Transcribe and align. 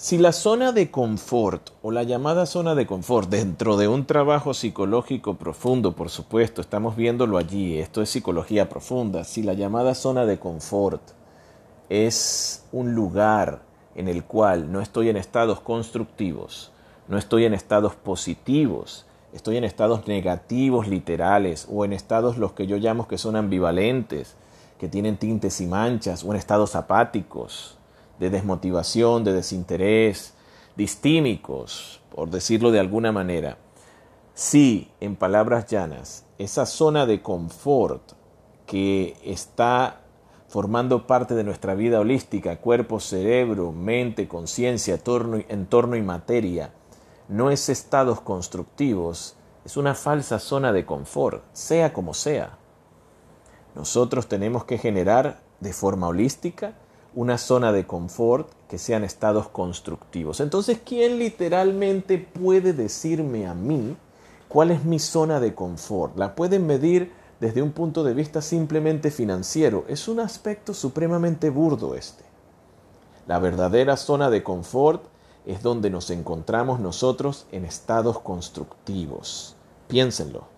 Si 0.00 0.16
la 0.16 0.30
zona 0.30 0.70
de 0.70 0.92
confort 0.92 1.70
o 1.82 1.90
la 1.90 2.04
llamada 2.04 2.46
zona 2.46 2.76
de 2.76 2.86
confort 2.86 3.28
dentro 3.28 3.76
de 3.76 3.88
un 3.88 4.06
trabajo 4.06 4.54
psicológico 4.54 5.34
profundo, 5.34 5.96
por 5.96 6.08
supuesto, 6.08 6.60
estamos 6.60 6.94
viéndolo 6.94 7.36
allí, 7.36 7.80
esto 7.80 8.00
es 8.00 8.08
psicología 8.08 8.68
profunda, 8.68 9.24
si 9.24 9.42
la 9.42 9.54
llamada 9.54 9.96
zona 9.96 10.24
de 10.24 10.38
confort 10.38 11.02
es 11.88 12.64
un 12.70 12.94
lugar 12.94 13.62
en 13.96 14.06
el 14.06 14.22
cual 14.22 14.70
no 14.70 14.80
estoy 14.80 15.08
en 15.08 15.16
estados 15.16 15.58
constructivos, 15.58 16.70
no 17.08 17.18
estoy 17.18 17.46
en 17.46 17.52
estados 17.52 17.96
positivos, 17.96 19.04
estoy 19.32 19.56
en 19.56 19.64
estados 19.64 20.06
negativos 20.06 20.86
literales 20.86 21.66
o 21.68 21.84
en 21.84 21.92
estados 21.92 22.38
los 22.38 22.52
que 22.52 22.68
yo 22.68 22.76
llamo 22.76 23.08
que 23.08 23.18
son 23.18 23.34
ambivalentes, 23.34 24.36
que 24.78 24.86
tienen 24.86 25.16
tintes 25.16 25.60
y 25.60 25.66
manchas 25.66 26.22
o 26.22 26.30
en 26.30 26.36
estados 26.36 26.76
apáticos, 26.76 27.77
de 28.18 28.30
desmotivación, 28.30 29.24
de 29.24 29.32
desinterés, 29.32 30.34
distímicos, 30.76 32.00
por 32.14 32.30
decirlo 32.30 32.70
de 32.70 32.80
alguna 32.80 33.12
manera. 33.12 33.58
Si, 34.34 34.90
en 35.00 35.16
palabras 35.16 35.66
llanas, 35.66 36.24
esa 36.38 36.66
zona 36.66 37.06
de 37.06 37.22
confort 37.22 38.12
que 38.66 39.16
está 39.24 40.02
formando 40.48 41.06
parte 41.06 41.34
de 41.34 41.44
nuestra 41.44 41.74
vida 41.74 42.00
holística, 42.00 42.56
cuerpo, 42.60 43.00
cerebro, 43.00 43.72
mente, 43.72 44.28
conciencia, 44.28 44.98
entorno 45.48 45.96
y 45.96 46.02
materia, 46.02 46.72
no 47.28 47.50
es 47.50 47.68
estados 47.68 48.20
constructivos, 48.20 49.36
es 49.64 49.76
una 49.76 49.94
falsa 49.94 50.38
zona 50.38 50.72
de 50.72 50.86
confort, 50.86 51.44
sea 51.52 51.92
como 51.92 52.14
sea. 52.14 52.56
Nosotros 53.74 54.28
tenemos 54.28 54.64
que 54.64 54.78
generar 54.78 55.40
de 55.60 55.72
forma 55.72 56.08
holística 56.08 56.74
una 57.14 57.38
zona 57.38 57.72
de 57.72 57.86
confort 57.86 58.50
que 58.68 58.78
sean 58.78 59.04
estados 59.04 59.48
constructivos. 59.48 60.40
Entonces, 60.40 60.80
¿quién 60.84 61.18
literalmente 61.18 62.18
puede 62.18 62.72
decirme 62.72 63.46
a 63.46 63.54
mí 63.54 63.96
cuál 64.48 64.70
es 64.70 64.84
mi 64.84 64.98
zona 64.98 65.40
de 65.40 65.54
confort? 65.54 66.16
La 66.16 66.34
pueden 66.34 66.66
medir 66.66 67.12
desde 67.40 67.62
un 67.62 67.72
punto 67.72 68.04
de 68.04 68.14
vista 68.14 68.42
simplemente 68.42 69.10
financiero. 69.10 69.84
Es 69.88 70.08
un 70.08 70.20
aspecto 70.20 70.74
supremamente 70.74 71.50
burdo 71.50 71.94
este. 71.94 72.24
La 73.26 73.38
verdadera 73.38 73.96
zona 73.96 74.30
de 74.30 74.42
confort 74.42 75.04
es 75.46 75.62
donde 75.62 75.90
nos 75.90 76.10
encontramos 76.10 76.80
nosotros 76.80 77.46
en 77.52 77.64
estados 77.64 78.20
constructivos. 78.20 79.56
Piénsenlo. 79.86 80.57